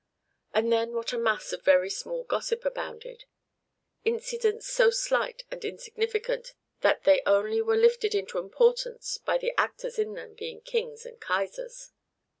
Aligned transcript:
And 0.51 0.71
then 0.73 0.93
what 0.93 1.13
a 1.13 1.17
mass 1.19 1.53
of 1.53 1.61
very 1.61 1.91
small 1.91 2.23
gossip 2.23 2.65
abounded, 2.65 3.25
incidents 4.03 4.65
so 4.65 4.89
slight 4.89 5.43
and 5.51 5.63
insignificant 5.63 6.55
that 6.79 7.03
they 7.03 7.21
only 7.27 7.61
were 7.61 7.77
lifted 7.77 8.15
into 8.15 8.39
importance 8.39 9.19
by 9.19 9.37
the 9.37 9.53
actors 9.59 9.99
in 9.99 10.13
them 10.15 10.33
being 10.33 10.61
Kings 10.61 11.05
and 11.05 11.19
Kaisers! 11.21 11.91